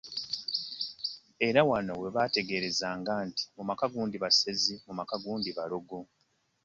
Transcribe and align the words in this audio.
Era 1.47 1.61
wano 1.69 1.93
we 2.01 2.05
babategeerezanga 2.13 3.13
nti 3.27 3.43
mu 3.55 3.63
maka 3.69 3.85
gundi 3.93 4.15
basezi, 4.23 4.73
mu 4.85 4.93
maka 4.99 5.15
gundi 5.23 5.49
balogo. 5.57 5.99